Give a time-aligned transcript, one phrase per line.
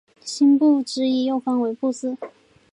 [0.25, 2.17] 辛部只以右方为部字。